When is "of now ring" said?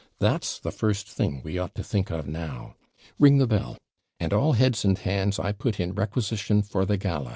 2.09-3.37